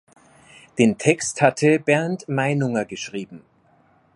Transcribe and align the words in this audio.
Den 0.79 0.97
Text 0.97 1.43
hatte 1.43 1.77
Bernd 1.79 2.27
Meinunger 2.27 2.85
geschrieben. 2.85 3.43